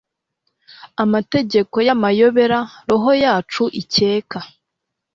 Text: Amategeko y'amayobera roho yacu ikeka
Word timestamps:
Amategeko 1.03 1.75
y'amayobera 1.87 2.59
roho 2.89 3.09
yacu 3.23 3.63
ikeka 3.81 4.39